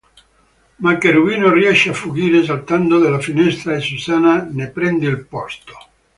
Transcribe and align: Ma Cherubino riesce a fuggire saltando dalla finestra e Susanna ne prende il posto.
Ma 0.77 0.97
Cherubino 0.99 1.53
riesce 1.53 1.91
a 1.91 1.93
fuggire 1.93 2.43
saltando 2.43 2.97
dalla 2.97 3.19
finestra 3.19 3.75
e 3.75 3.81
Susanna 3.81 4.47
ne 4.49 4.67
prende 4.69 5.05
il 5.05 5.27
posto. 5.27 5.73